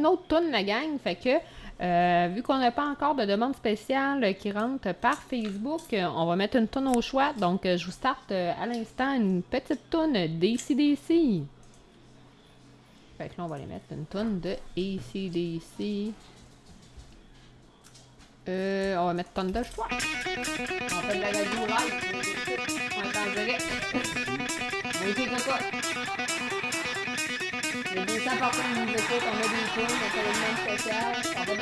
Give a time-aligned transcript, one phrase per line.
[0.00, 0.98] Sinon, ben là, on va écouter un autre tune, la gang.
[1.02, 1.28] Fait que,
[1.82, 6.26] euh, vu qu'on n'a pas encore de demande spéciale qui rentre par Facebook, euh, on
[6.26, 7.32] va mettre une tune au choix.
[7.34, 11.42] Donc, euh, je vous starte à l'instant une petite tune d'ACDC.
[13.18, 16.14] Fait que là, on va aller mettre une tune de ACDC.
[18.48, 20.02] Euh, on va mettre Thunder Strike.
[20.36, 21.44] On fait de la radio.
[22.96, 23.04] On
[23.36, 23.58] est.
[25.02, 26.29] On écoute
[27.94, 28.00] quoi?
[28.00, 31.14] Les 200 personnes qui nous écoutent, on met des films, on fait une même spéciale.
[31.36, 31.56] On fait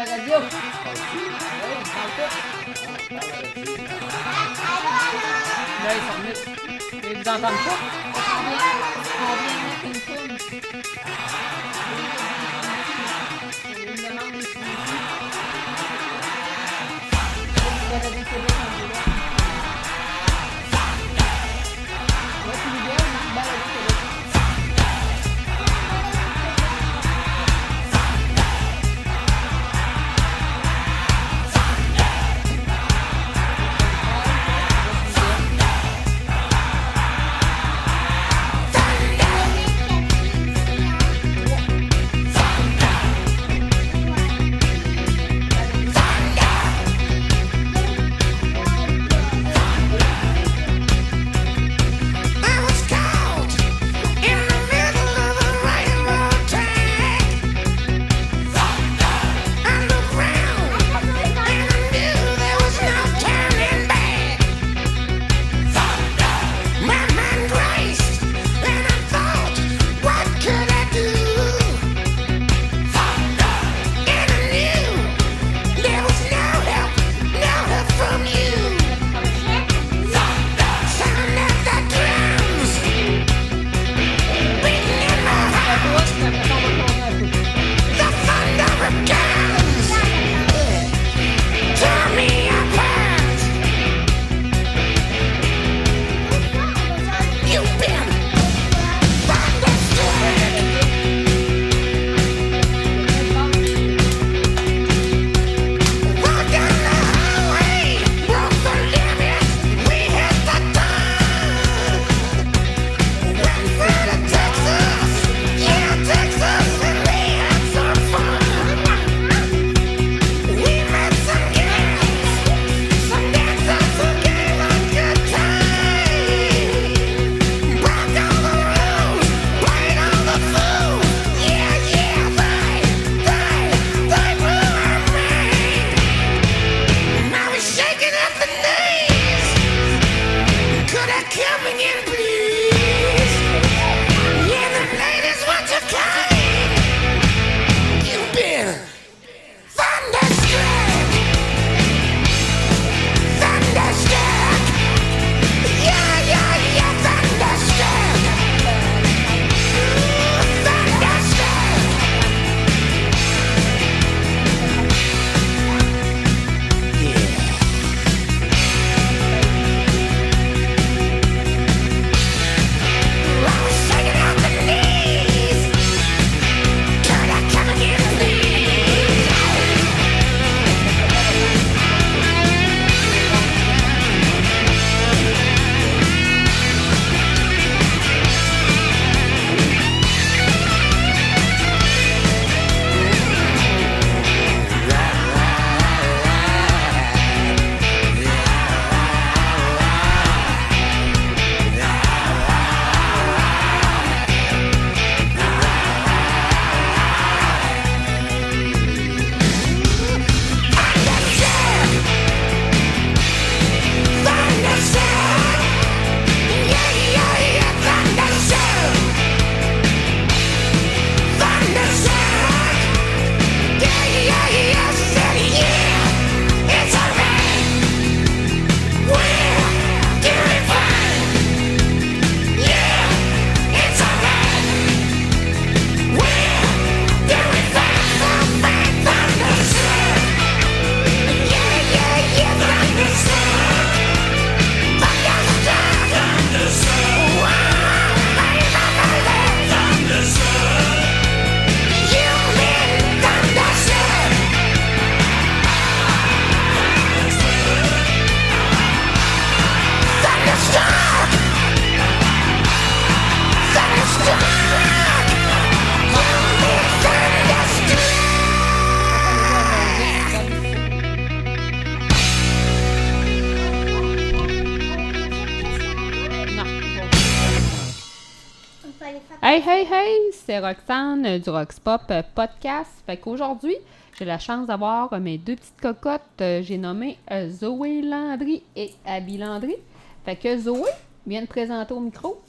[279.43, 282.91] Hey, hey, hey, c'est Roxane euh, du Roxpop euh, Podcast.
[283.06, 283.76] Fait qu'aujourd'hui,
[284.19, 286.23] j'ai la chance d'avoir euh, mes deux petites cocottes.
[286.38, 287.19] J'ai nommé
[287.49, 289.76] Zoé Landry et Abby Landry.
[290.25, 290.91] Fait que Zoé,
[291.26, 292.41] viens te présenter au micro.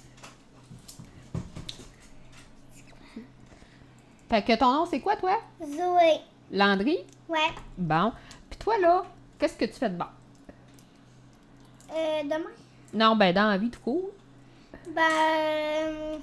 [4.30, 5.40] Fait que ton nom, c'est quoi, toi?
[5.64, 6.20] Zoé.
[6.52, 7.00] Landry?
[7.28, 7.38] Ouais.
[7.78, 8.12] Bon.
[8.50, 9.06] Puis toi, là,
[9.40, 10.06] qu'est-ce que tu fais de bon?
[11.96, 12.52] Euh, demain?
[12.94, 14.10] Non, ben, dans la vie, tout court.
[14.96, 16.20] Ben.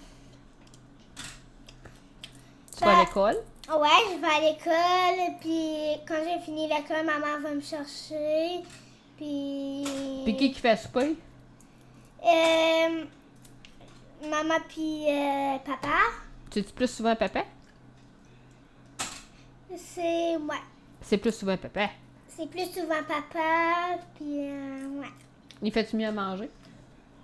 [2.77, 3.37] Tu vas à Ben- l'école?
[3.69, 8.63] Ouais, je vais à l'école, puis quand j'ai fini l'école, maman va me chercher,
[9.17, 9.85] puis...
[10.25, 11.17] Puis qui qui fait souper?
[12.25, 13.05] Euh,
[14.29, 15.99] maman puis euh, papa,
[16.51, 17.45] Tu dis plus souvent papa?
[19.77, 20.37] c'est...
[20.37, 20.57] Ouais.
[21.03, 21.89] C'est plus souvent papa.
[22.29, 24.49] C'est plus souvent papa, puis...
[24.49, 25.09] euh, ouais.
[25.63, 26.51] Il fait-tu mieux à manger?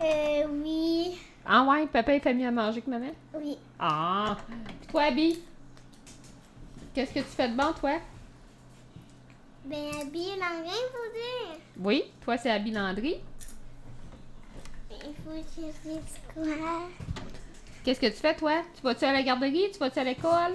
[0.00, 1.18] Euh, oui.
[1.44, 3.10] Ah ouais, papa, fait mieux à manger que maman?
[3.34, 3.58] Oui.
[3.78, 4.36] Ah!
[4.80, 5.42] Puis toi, Abby?
[6.94, 7.98] Qu'est-ce que tu fais de bon, toi?
[9.64, 11.60] Ben, habiller l'engin, faut dire.
[11.78, 13.16] Oui, toi, c'est Abby Landry.
[14.90, 16.88] Il faut que je dise quoi?
[17.84, 18.62] Qu'est-ce que tu fais, toi?
[18.76, 19.70] Tu vas-tu à la garderie?
[19.72, 20.54] Tu vas-tu à l'école?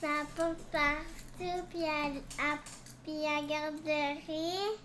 [0.00, 2.06] Ça passe partout, puis à,
[2.42, 2.58] à,
[3.04, 4.76] puis à garderie.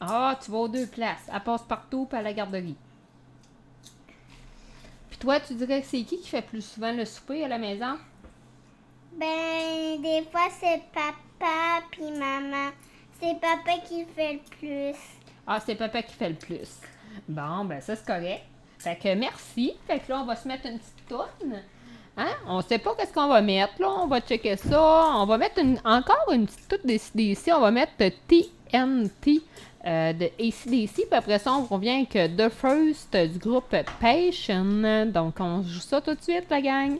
[0.00, 1.28] Ah, tu vas aux deux places.
[1.32, 2.76] Elle passe partout, puis à la garderie.
[5.22, 7.96] Toi, tu dirais que c'est qui qui fait plus souvent le souper à la maison?
[9.16, 12.70] Ben, des fois, c'est papa puis maman.
[13.20, 14.98] C'est papa qui fait le plus.
[15.46, 16.80] Ah, c'est papa qui fait le plus.
[17.28, 18.42] Bon, ben ça, c'est correct.
[18.78, 19.74] Fait que merci.
[19.86, 21.62] Fait que là, on va se mettre une petite tourne.
[22.16, 22.32] Hein?
[22.48, 23.90] On sait pas qu'est-ce qu'on va mettre, là.
[24.00, 25.06] On va checker ça.
[25.14, 27.52] On va mettre une- encore une petite toute décidée ici.
[27.52, 27.92] On va mettre
[28.72, 29.42] TNT
[29.84, 30.94] euh, de ACDC.
[30.94, 35.06] Puis après ça, on revient avec euh, The First du groupe Passion.
[35.06, 36.98] Donc, on joue ça tout de suite, la gang.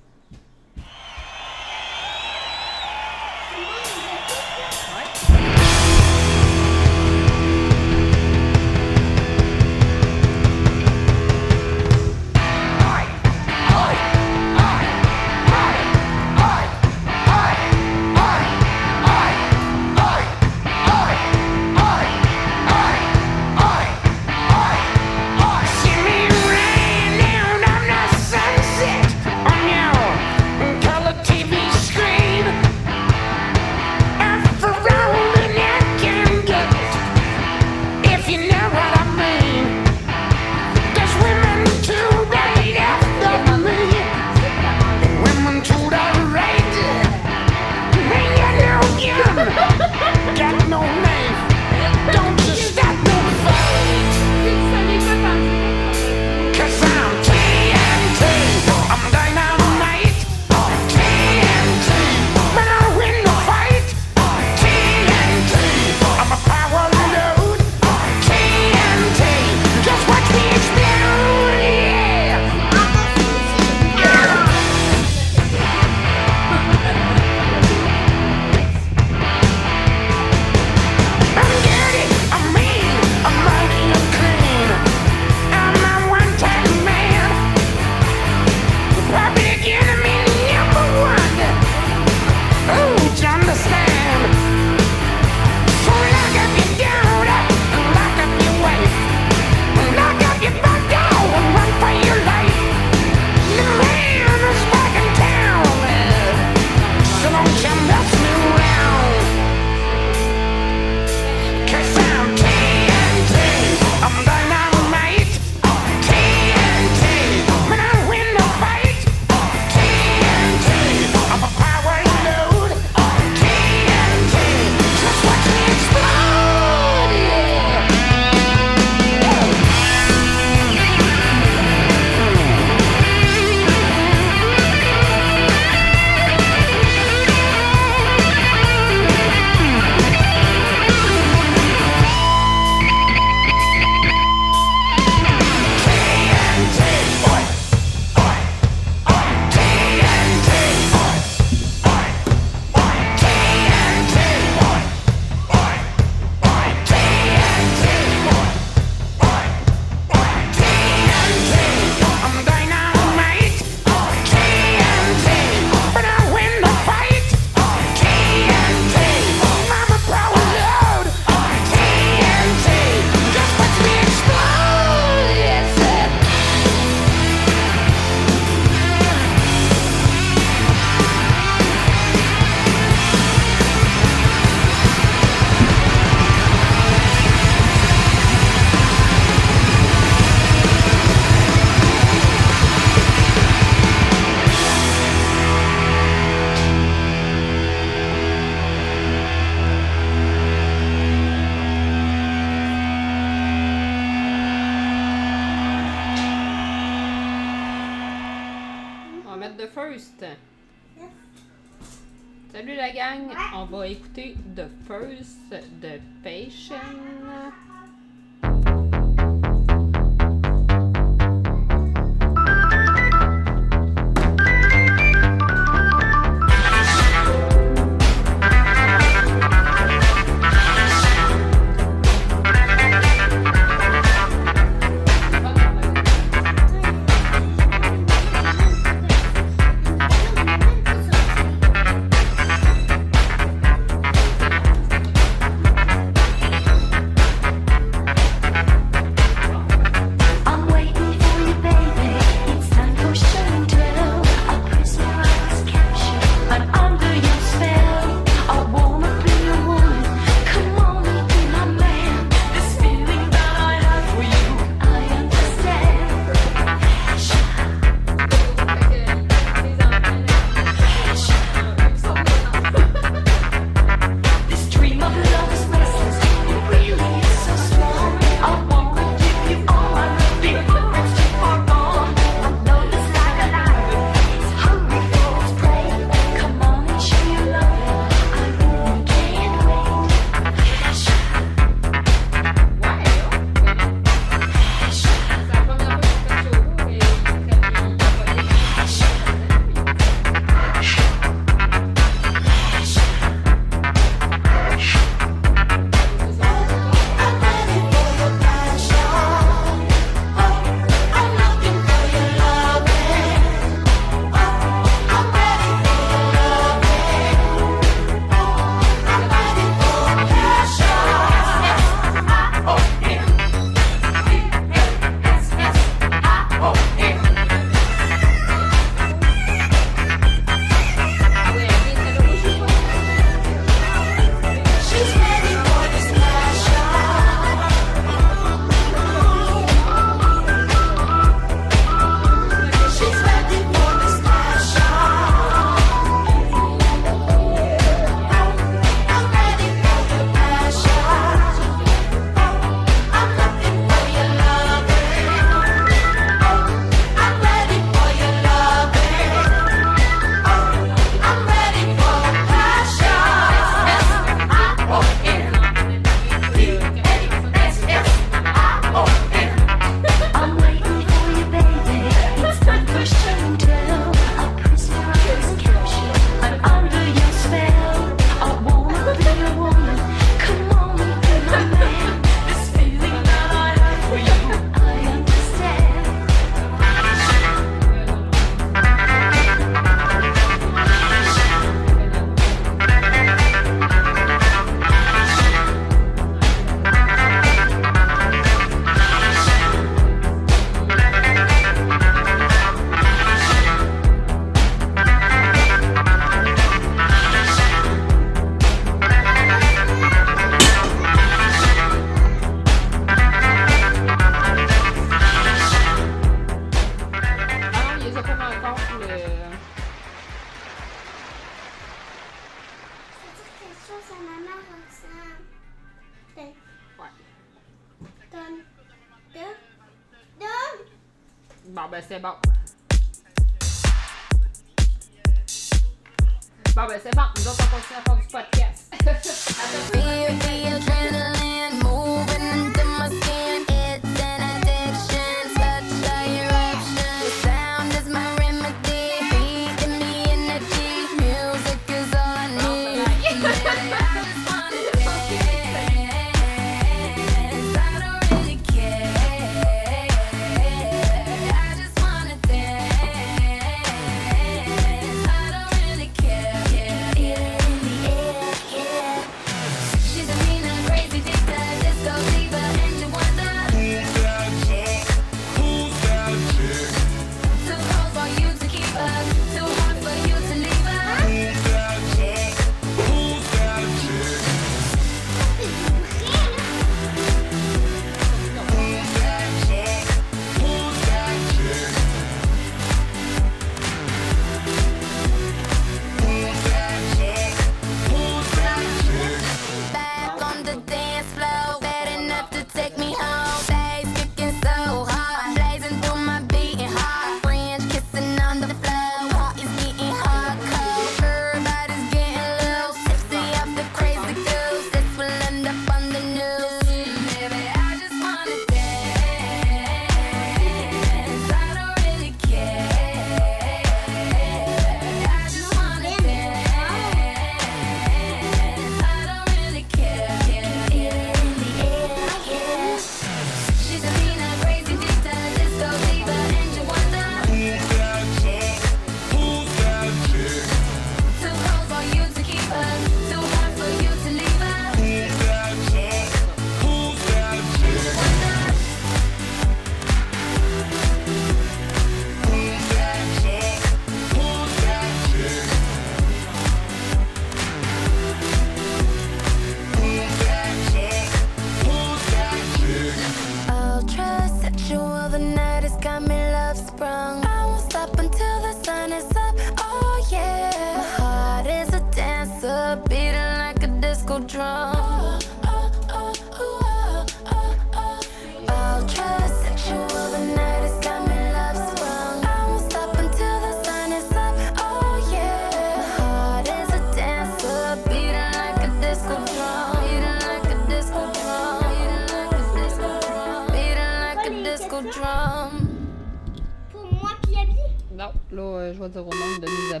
[598.58, 600.00] là, je vais dire au monde de nous.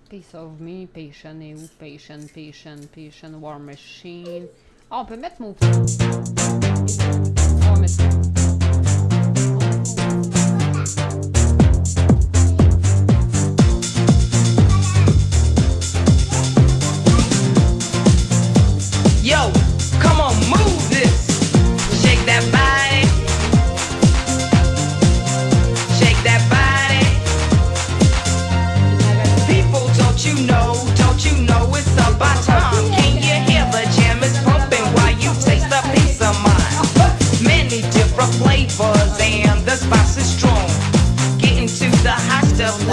[0.10, 4.48] piece of me, patient EU, patient, patient, patient, war machine.
[4.90, 5.56] Ah, on peut mettre mon...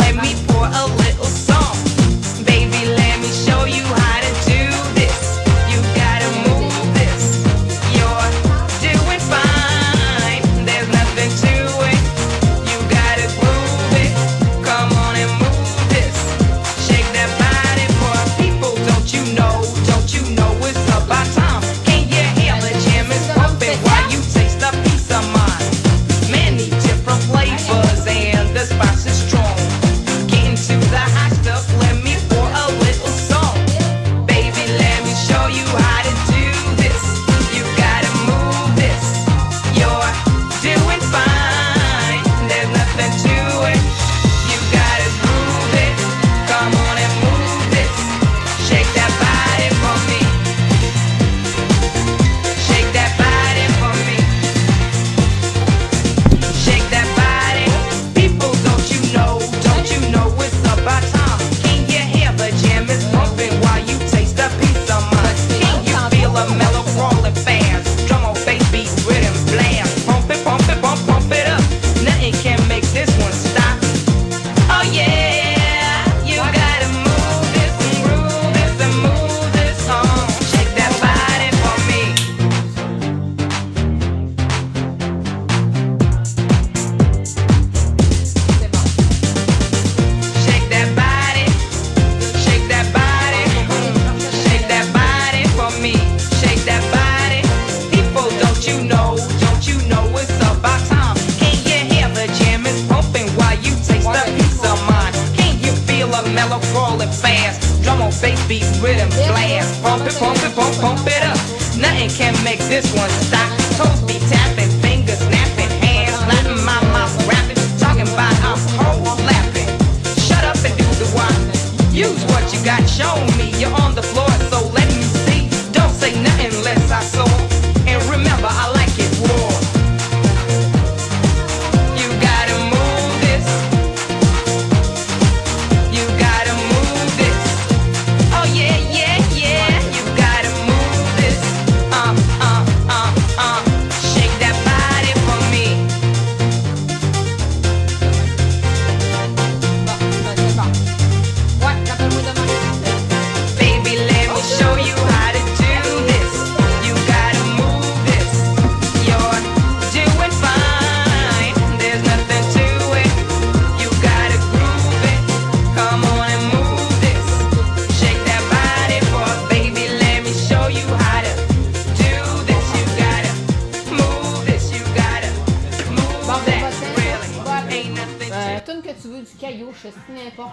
[0.07, 1.06] let me pour a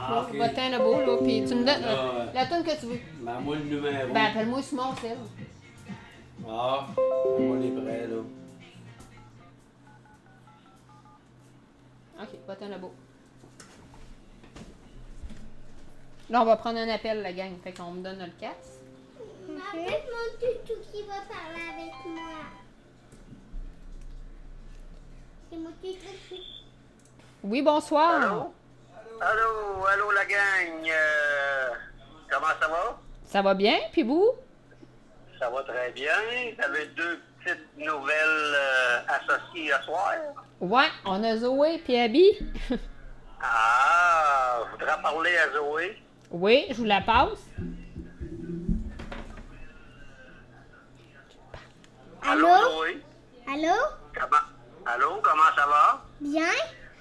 [0.06, 0.22] Ah, là.
[0.22, 0.36] ok.
[0.38, 2.34] Va-t'en le beau, là, puis tu me donnes ouais.
[2.34, 3.00] la tune que tu veux.
[3.22, 4.14] Ben, moi, le numéro.
[4.14, 5.16] Ben, appelle-moi Simon, c'est
[6.48, 6.88] Ah,
[7.40, 8.18] moi, les prêts, là.
[12.22, 12.94] Ok, va-t'en le beau.
[16.30, 17.52] Là, on va prendre un appel, la gang.
[17.64, 18.56] Fait qu'on me donne le 4.
[19.46, 19.58] C'est mon
[20.40, 22.24] toutou qui va parler avec moi.
[25.52, 26.36] C'est mon toutou.
[27.44, 28.48] Oui, bonsoir.
[29.22, 30.90] Allô, allô la gang.
[30.90, 31.70] Euh,
[32.30, 32.98] comment ça va?
[33.26, 33.78] Ça va bien?
[33.92, 34.32] Puis vous?
[35.40, 36.12] Ça va très bien.
[36.60, 40.14] J'avais deux petites nouvelles euh, associées à soir.
[40.60, 42.38] Ouais, on a Zoé puis Abby.
[43.46, 46.02] Ah, je voudrais parler à Zoé?
[46.32, 47.46] oui, je vous la passe.
[52.22, 52.48] Allô?
[52.48, 53.04] Zoé?
[53.46, 53.76] Allô?
[54.18, 54.46] Comment?
[54.86, 56.06] Allô, comment ça va?
[56.22, 56.54] Bien?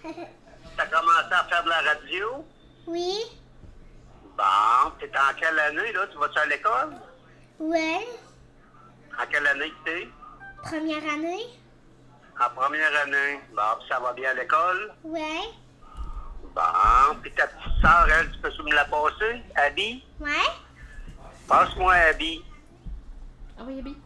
[0.77, 2.45] T'as commencé à faire de la radio?
[2.87, 3.19] oui?
[4.37, 6.07] Bon, t'es en quelle année, là?
[6.11, 6.95] Tu vas-tu à l'école?
[7.59, 8.09] Ouais?
[9.21, 10.09] En quelle année que t'es?
[10.63, 11.45] Première année?
[12.41, 13.41] En première année.
[13.55, 14.95] Bon, ça va bien à l'école?
[15.05, 15.43] Ouais?
[16.55, 19.43] Bon, puis ta petite sœur, elle, tu peux me la passer?
[19.55, 20.03] Abby?
[20.19, 20.31] Ouais?
[21.47, 22.43] Passe-moi Abby.
[23.59, 23.97] Ah oui, Abby.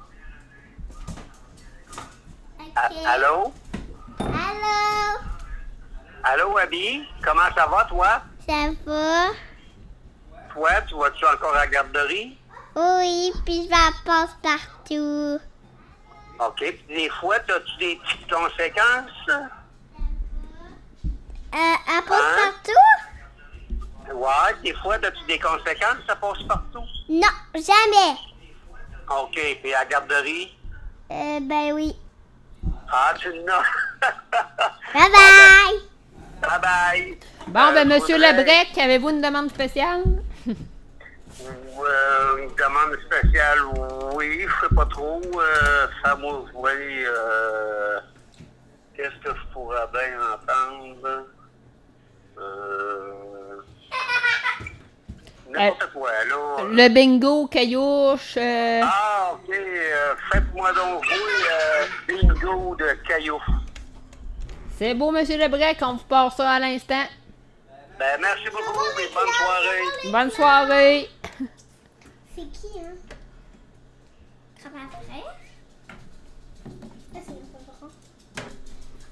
[2.74, 2.96] A- Ok.
[3.06, 3.52] Allô?
[4.18, 5.20] Allô?
[6.24, 7.06] Allô, Abby?
[7.24, 8.22] Comment ça va, toi?
[8.48, 9.28] Ça va?
[10.52, 12.38] Toi, tu vas-tu encore à la garderie?
[12.74, 15.38] Oui, puis je vais passe partout.
[16.38, 16.56] OK.
[16.58, 19.28] Puis des fois, as-tu des petites conséquences?
[21.54, 22.52] Euh, à passe Hein?
[22.64, 24.14] partout?
[24.14, 25.98] Ouais, des fois, as-tu des conséquences?
[26.06, 26.84] Ça passe partout.
[27.08, 28.18] Non, jamais.
[29.08, 29.38] OK.
[29.62, 30.56] Puis à la garderie?
[31.10, 31.96] Euh, ben oui.
[32.92, 33.62] Ah, tu n'as.
[34.94, 35.80] Bye bye!
[36.42, 37.18] Bye bye.
[37.48, 40.02] Bon, ben, Euh, monsieur faudrait- Lebrec, avez-vous une demande spéciale?
[40.48, 43.58] Euh, une demande spéciale,
[44.14, 45.20] oui, je sais pas trop.
[45.38, 48.00] Euh, ça m'a oui, euh,
[48.96, 51.26] Qu'est-ce que je pourrais bien entendre?
[52.38, 53.12] Euh,
[55.50, 56.64] N'importe quoi, là.
[56.70, 58.38] Le bingo, caillouche.
[58.82, 59.54] Ah, ok.
[60.32, 63.40] Faites-moi donc euh, bingo de cailloux.
[64.78, 67.06] C'est beau, monsieur Lebrec, on vous passe ça à l'instant.
[67.98, 69.86] Ben, merci beaucoup et bonne soirée.
[70.12, 71.08] Bonne soirée.
[72.34, 72.94] C'est qui, hein?
[74.60, 75.34] Grand frère?
[77.14, 77.88] Ça, c'est mon papa.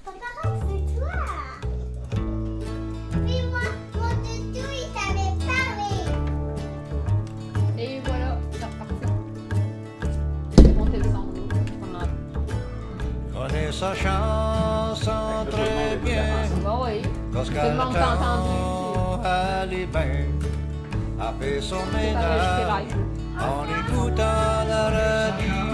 [0.05, 0.21] Papa,
[0.61, 1.17] c'est toi!
[3.23, 6.05] Mais moi, mon toutou, il savait parler!
[7.79, 9.07] Et voilà, c'est reparti.
[10.57, 11.25] J'ai monté le son.
[11.81, 12.09] On entend.
[13.33, 14.34] connaît sa chanson
[17.49, 17.55] oui.
[17.55, 18.49] Parce Tout le monde t'a entendu.
[19.25, 20.25] elle est bien,
[21.19, 22.95] a fait son ménage
[23.39, 25.65] en écoutant la radio.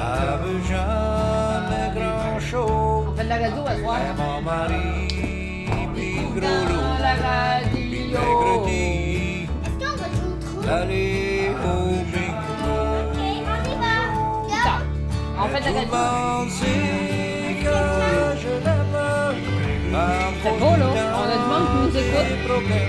[0.00, 3.04] Elle veut jamais grand chose.
[3.08, 3.98] On fait de la radio à soir.
[4.16, 6.88] Mon mari, puis gros loup,
[7.84, 9.48] puis
[10.64, 11.66] d'aller au
[12.12, 12.78] bingo.
[15.40, 16.87] On fait de la radio.
[20.42, 20.86] C'est beau, là.
[20.90, 21.38] On a
[21.90, 22.87] nous.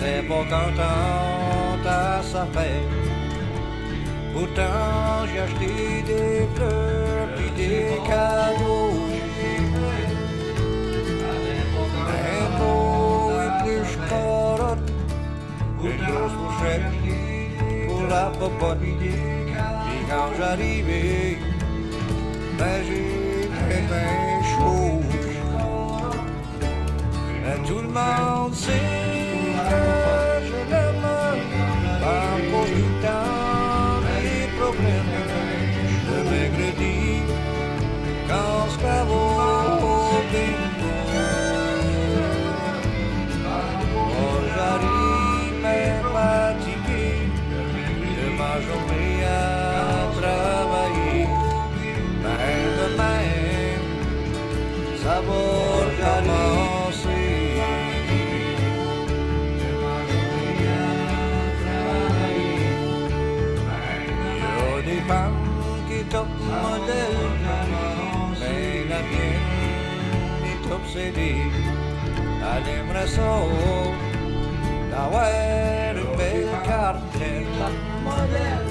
[0.00, 2.92] N'est pas contente à sa fête.
[4.32, 8.92] Pourtant, j'ai acheté des fleurs puis des cadeaux.
[12.08, 14.88] Un pot et plus carotte,
[15.82, 16.88] une grosse fourchette
[17.88, 18.78] pour la popote.
[18.78, 21.38] Puis quand j'arrivais,
[22.58, 25.00] ben j'étais bien chaud.
[27.66, 29.15] Tout le monde sait
[29.56, 30.05] que je
[76.16, 77.46] belle cartelle
[78.04, 78.68] modèle.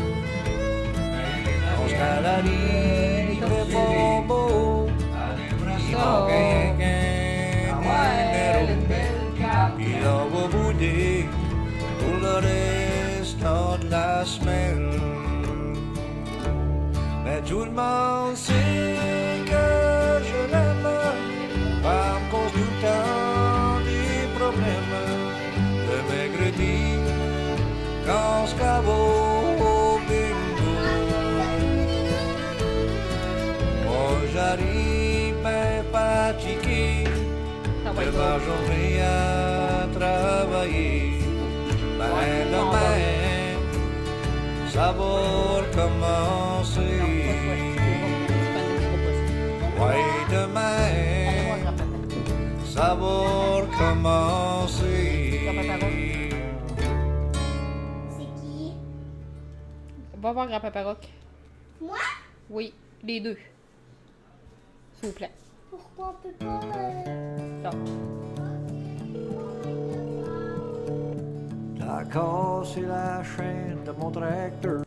[1.78, 4.88] Parce qu'à la ligne, il fait pas beau.
[5.88, 8.74] Il manque rien qu'un numéro.
[9.78, 11.26] Puis là, va bouder
[12.00, 14.92] pour le restant de la semaine.
[17.24, 17.72] Mais tout le
[44.76, 45.04] ça va
[45.62, 47.00] recommencer.
[49.80, 50.90] Ouais, demain,
[52.66, 53.14] ça va
[53.62, 55.42] recommencer.
[58.10, 58.74] C'est qui?
[60.22, 61.08] Va voir Grand-Papa Rock.
[61.82, 61.98] Moi?
[62.50, 63.38] Oui, les deux.
[65.00, 65.32] S'il vous plaît.
[65.70, 66.60] Pourquoi on peut pas.
[66.78, 67.70] euh, Ça.
[71.86, 74.84] T'as cassé la chaîne de mon tracteur.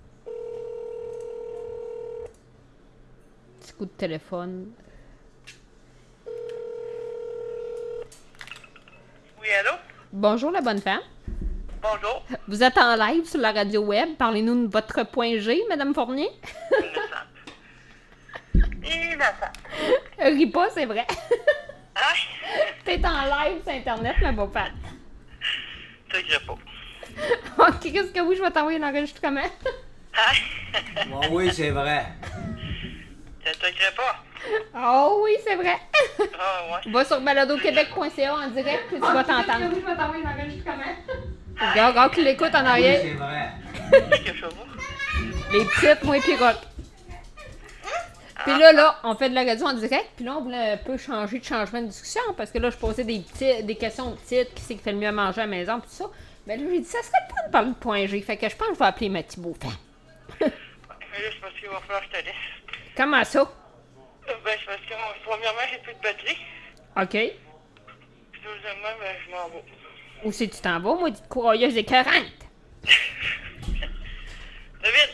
[3.60, 4.72] Petit coup de téléphone.
[9.40, 9.76] Oui, allô?
[10.12, 11.02] Bonjour la bonne femme.
[11.80, 12.24] Bonjour.
[12.48, 14.16] Vous êtes en live sur la radio web.
[14.18, 16.30] Parlez-nous de votre point G, Madame Fournier.
[18.54, 19.52] Innocent.
[20.18, 21.06] Ris pas, c'est vrai.
[21.94, 22.14] Hein?
[22.84, 24.74] T'es en live sur Internet, ma beau femme.
[26.10, 26.56] T'inquiète pas.
[27.58, 29.40] Ok, qu'est-ce que oui, je vais t'envoyer un enregistrement.
[30.20, 31.04] Hein?
[31.10, 32.06] Bon, oui, c'est vrai.
[33.44, 34.24] T'inquiète pas?
[34.76, 35.76] Oh oui, c'est vrai.
[36.38, 36.90] Ah, ouais.
[36.92, 39.66] Va sur baladoquebec.ca en direct, puis tu vas t'entendre.
[39.72, 40.94] Oui, je vais t'envoyer un enregistrement?
[41.60, 43.00] Regarde, regarde qu'il l'écoute en Oui, arrière.
[43.02, 43.52] c'est vrai.
[44.24, 46.56] Qu'est-ce que Les petites, moi, puis rock.
[48.44, 50.76] Puis là, là, on fait de la radio en direct, puis là, on voulait un
[50.78, 54.10] peu changer de changement de discussion, parce que là, je posais des, petits, des questions
[54.10, 55.96] de petites, qui c'est qui fait le mieux à manger à la maison, puis tout
[55.96, 56.10] ça.
[56.48, 58.56] Mais là, j'ai dit, ça serait pas de parler de point G, fait que je
[58.56, 59.70] pense que je vais appeler ma petite beau-femme.
[60.40, 62.34] Là, c'est parce qu'il va falloir que je te laisse.
[62.96, 63.40] Comment ça?
[63.40, 66.38] Euh, Ben, c'est parce que, premièrement, j'ai plus de batterie.
[66.96, 67.10] OK.
[68.32, 69.62] Puis, deuxièmement, ben, je m'en vais.
[70.24, 72.14] Où c'est que tu t'en vas, moi, dit courailleuse écœurante?
[74.82, 75.10] David!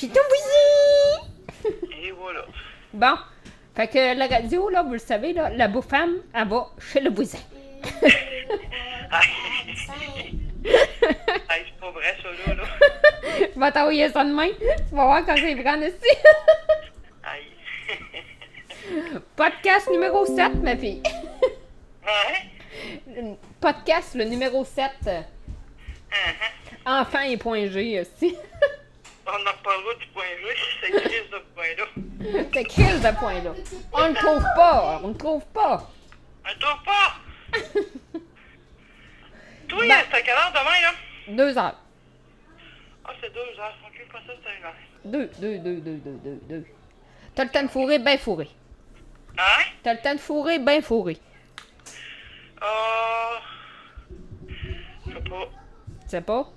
[0.00, 2.06] J'ai ton bouilli!
[2.06, 2.46] Et voilà.
[2.94, 3.18] Bon.
[3.76, 7.10] Fait que la radio, là, vous le savez, là, la beau-femme, elle va chez le
[7.10, 7.38] voisin.
[9.10, 12.64] Hey, c'est pas vrai, ça, là, là.
[13.54, 14.48] Je vais t'envoyer ça demain.
[14.48, 16.08] Tu vas voir quand c'est vrai en esti.
[17.22, 17.52] Aïe.
[19.34, 21.02] Podcast numéro 7, ma fille.
[22.06, 23.34] Hein?
[23.60, 24.90] Podcast, le numéro 7.
[26.84, 28.36] Enfant et point G aussi.
[29.26, 32.46] On en reparlera du point G, c'est crise de point-là.
[32.52, 33.54] C'est crise de point là.
[33.92, 35.00] On ne trouve pas.
[35.02, 35.90] On ne trouve pas.
[36.44, 37.16] Un trouve pas!
[39.68, 40.92] Toi, Ben- c'est à quelle heure demain, là?
[41.28, 41.76] Deux heures.
[43.04, 43.74] Ah, c'est deux heures.
[43.86, 44.74] Ok, pensais que c'était une heure.
[45.04, 46.66] Deux, deux, deux, deux, deux, deux, deux.
[47.34, 48.48] T'as le temps de fourrer, ben fourré.
[49.38, 49.62] Hein?
[49.82, 51.16] T'as le temps de fourrer, ben fourré.
[52.62, 53.36] Euh...
[55.06, 55.44] Je sais pas.
[56.02, 56.48] Tu sais pas?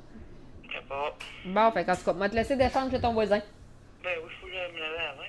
[0.68, 1.18] Je sais pas.
[1.46, 3.42] Bon, fait qu'en tout cas, moi te laisser descendre chez ton voisin.
[4.04, 5.28] Ben oui, faut que je me laver avant, là.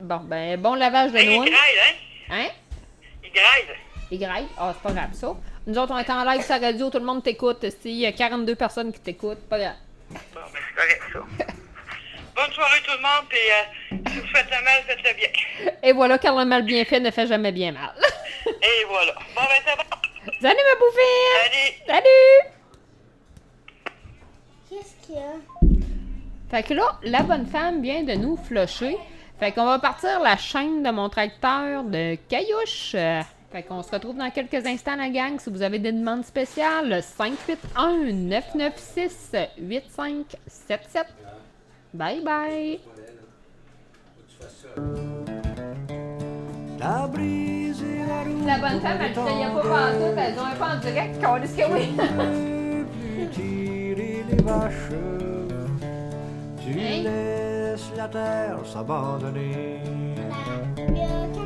[0.00, 1.44] Bon, ben, bon lavage de il noix.
[1.46, 1.94] graille, hein?
[2.30, 2.48] Hein?
[3.24, 4.44] Il graille.
[4.44, 4.48] Y.
[4.58, 5.34] Ah, c'est pas grave, ça.
[5.66, 7.66] Nous autres, on est en live sur la radio, tout le monde t'écoute.
[7.84, 9.48] Il y a 42 personnes qui t'écoutent.
[9.48, 9.74] Pas grave.
[10.10, 11.18] Bon, ben, c'est correct, ça.
[12.36, 15.72] Bonne soirée, tout le monde, puis euh, si vous faites le mal, faites-le bien.
[15.82, 17.94] Et voilà, car le mal bien fait ne fait jamais bien mal.
[18.46, 19.12] Et voilà.
[19.34, 20.32] Bon, ben, c'est bon.
[20.40, 21.36] Salut, ma bouffine!
[21.46, 21.76] Allez.
[21.86, 22.52] Salut!
[24.68, 25.34] Qu'est-ce qu'il y a?
[26.50, 28.96] Fait que là, la bonne femme vient de nous flusher.
[29.40, 32.94] Fait qu'on va partir la chaîne de mon tracteur de Caillouche.
[33.52, 35.38] Fait qu'on se retrouve dans quelques instants, la gang.
[35.38, 37.00] Si vous avez des demandes spéciales,
[39.66, 41.06] 581-996-8577.
[41.94, 42.80] Bye bye!
[46.78, 48.46] La brise et la roue.
[48.46, 51.38] La bonne femme, elle disait, n'y a pas pantoute, elle dit, pas en direct, qu'on
[51.38, 51.86] dit que oui.
[52.92, 54.90] plus tirer les vaches?
[56.62, 57.02] Tu Hey.
[57.04, 59.80] laisses la terre s'abandonner.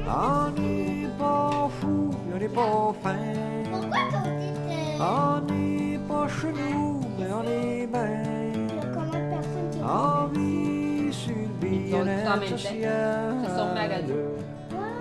[0.08, 0.50] En
[1.20, 3.16] pas fou, on n'est pas fin.
[3.70, 8.22] Pourquoi t'as dit que On n'est pas chelou, mais on est bien.
[9.86, 12.46] En vie sur le temps.
[12.46, 13.34] social.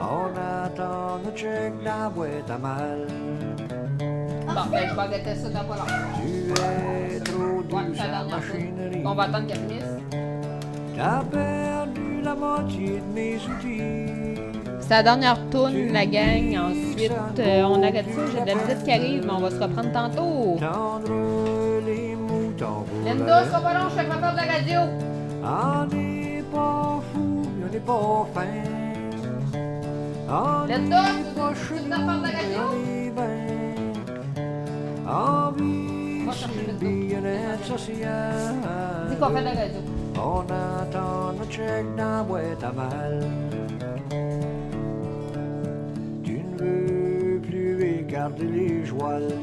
[0.02, 3.08] On attend le check la boîte à mal.
[4.00, 5.94] Bon, ben, je vais arrêter ça dans pas longtemps.
[6.16, 9.04] Tu es trop douce la machinerie.
[9.06, 9.84] On va attendre qu'elle finisse.
[10.96, 14.19] T'as perdu la moitié de mes outils.
[14.90, 16.58] La dernière tourne, la gang.
[16.58, 18.22] Ensuite, euh, on arrête ça.
[18.34, 20.58] J'ai de la visite qui arrive, mais on va se reprendre tantôt.
[23.06, 24.80] Linda, sera pas long, je part de la radio.
[25.44, 28.46] On n'est pas fou, on n'est pas fin.
[30.68, 31.04] Linda,
[39.20, 39.82] qu'on fait de la radio.
[40.16, 43.69] On attend le check dans la boîte à mal.
[48.10, 49.34] Écarter les jouals.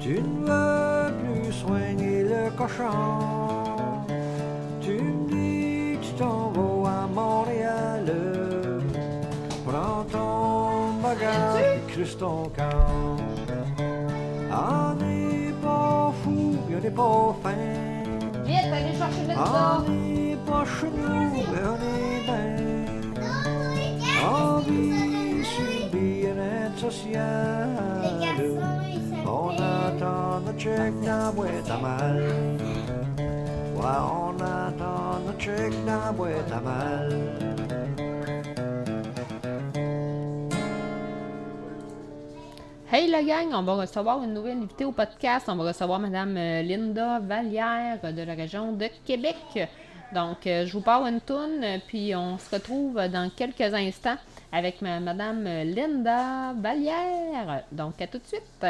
[0.00, 4.06] Tu ne veux plus soigner le cochon.
[4.80, 8.06] Tu me dis que tu t'en vas à Montréal.
[9.66, 13.16] Prends ton bagage et creuse ton camp.
[14.50, 17.50] On n'est pas fou, on n'est pas fin.
[18.98, 19.76] Chercher Linda.
[19.76, 21.74] On n'est pas chez nous, on est bien.
[26.74, 27.68] Bien-être Les social.
[28.20, 32.22] garçons, ils On attend dans la boîte à mal.
[33.74, 37.10] Ouais, on attend dans la boîte à mal.
[42.92, 45.46] Hey la gang, on va recevoir une nouvelle invitée au podcast.
[45.48, 49.36] On va recevoir Madame euh, Linda Vallière de la région de Québec.
[50.14, 54.16] Donc, euh, je vous parle une toune, euh, puis on se retrouve dans quelques instants
[54.54, 57.64] avec ma- Madame Linda Vallière.
[57.72, 58.64] Donc, à tout de suite.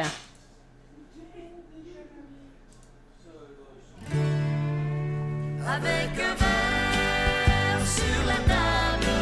[5.67, 9.13] Avec un verre sur la table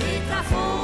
[0.00, 0.77] et ta photo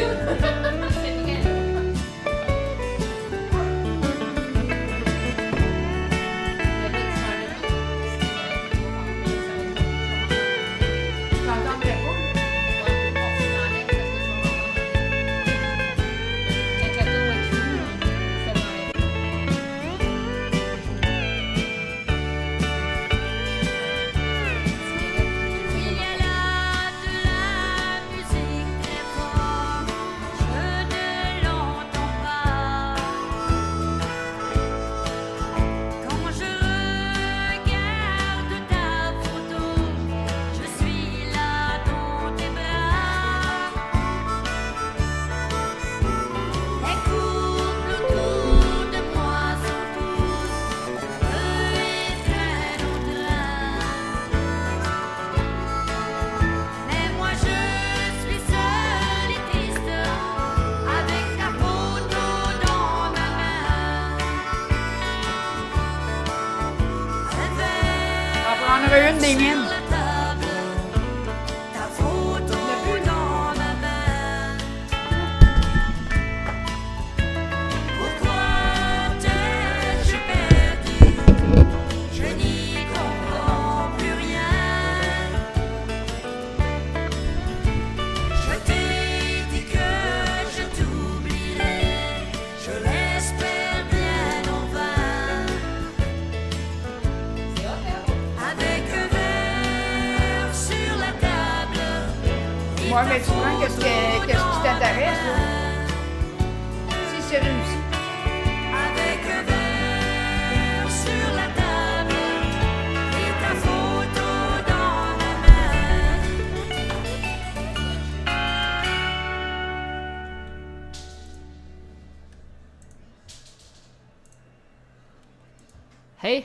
[0.00, 0.60] you.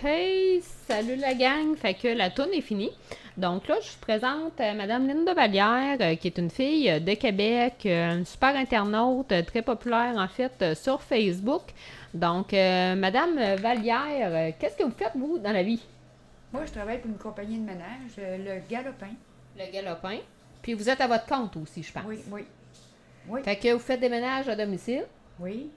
[0.08, 0.62] Hey!
[0.88, 1.76] Salut la gang!
[1.76, 2.92] Fait que la tourne est finie.
[3.38, 7.00] Donc là, je vous présente euh, Madame Linda Vallière, euh, qui est une fille euh,
[7.00, 11.64] de Québec, euh, une super internaute, très populaire en fait sur Facebook.
[12.14, 15.82] Donc, Madame Vallière, qu'est-ce que vous faites vous dans la vie?
[16.54, 19.10] Moi, je travaille pour une compagnie de ménage, le Galopin.
[19.58, 20.20] Le galopin.
[20.62, 22.04] Puis vous êtes à votre compte aussi, je pense.
[22.08, 22.46] Oui, oui.
[23.28, 25.06] Oui, Fait que vous faites des ménages à domicile?
[25.40, 25.72] oui.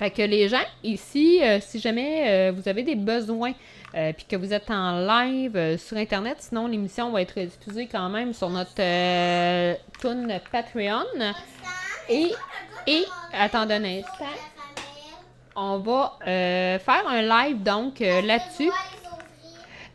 [0.00, 3.52] Fait que les gens ici, euh, si jamais euh, vous avez des besoins,
[3.94, 7.86] euh, puis que vous êtes en live euh, sur Internet, sinon l'émission va être diffusée
[7.86, 8.76] quand même sur notre
[10.00, 11.04] tune Patreon.
[12.08, 12.32] Et,
[12.86, 14.24] et, attendez un instant,
[15.54, 18.70] on va faire un live donc là-dessus.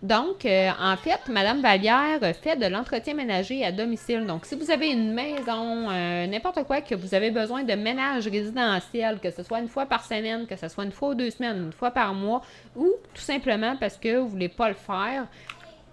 [0.05, 4.23] Donc, euh, en fait, Madame Vallière fait de l'entretien ménager à domicile.
[4.27, 8.27] Donc, si vous avez une maison, euh, n'importe quoi, que vous avez besoin de ménage
[8.27, 11.31] résidentiel, que ce soit une fois par semaine, que ce soit une fois ou deux
[11.31, 12.43] semaines, une fois par mois,
[12.75, 15.25] ou tout simplement parce que vous voulez pas le faire,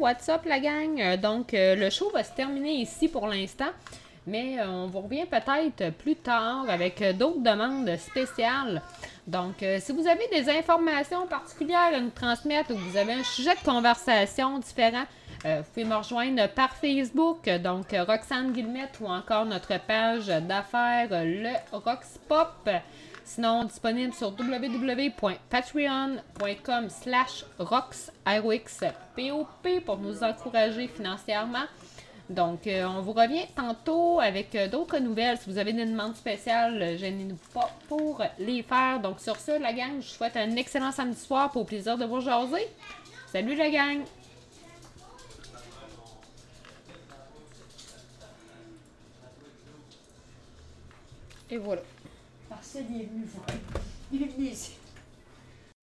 [0.05, 1.01] What's up la gang?
[1.01, 3.71] Euh, Donc euh, le show va se terminer ici pour l'instant,
[4.27, 8.83] mais euh, on vous revient peut-être plus tard avec d'autres demandes spéciales.
[9.25, 13.55] Donc si vous avez des informations particulières à nous transmettre ou vous avez un sujet
[13.55, 15.05] de conversation différent,
[15.43, 21.53] vous pouvez me rejoindre par Facebook, donc Roxane Guillemette ou encore notre page d'affaires le
[21.71, 22.69] Roxpop.
[23.27, 31.65] Sinon, disponible sur www.patreon.com slash R-O-X-P-O-P pour nous encourager financièrement.
[32.29, 35.39] Donc, euh, on vous revient tantôt avec euh, d'autres nouvelles.
[35.39, 38.99] Si vous avez des demandes spéciales, euh, gênez-nous pas pour les faire.
[38.99, 41.97] Donc, sur ce, la gang, je vous souhaite un excellent samedi soir pour au plaisir
[41.97, 42.67] de vous jaser.
[43.31, 44.01] Salut la gang!
[51.49, 51.81] Et voilà.
[52.77, 54.71] Il est venu ici.